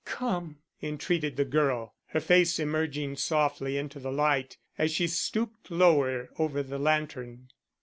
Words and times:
"Come," 0.03 0.57
entreated 0.81 1.35
the 1.37 1.45
girl, 1.45 1.93
her 2.07 2.19
face 2.19 2.57
emerging 2.57 3.17
softly 3.17 3.77
into 3.77 3.99
the 3.99 4.11
light, 4.11 4.57
as 4.75 4.89
she 4.91 5.05
stooped 5.05 5.69
lower 5.69 6.31
over 6.39 6.63
the 6.63 6.79
lantern. 6.79 7.49